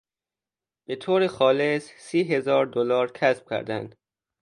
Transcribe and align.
به 0.85 0.95
طور 0.95 1.27
خالص 1.27 1.91
سی 1.97 2.23
هزار 2.23 2.65
دلار 2.65 3.11
کسب 3.11 3.49
کردن 3.49 3.89